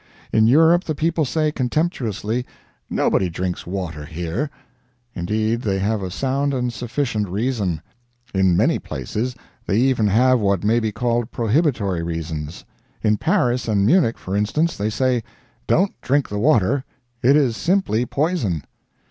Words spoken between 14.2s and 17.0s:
instance, they say, "Don't drink the water,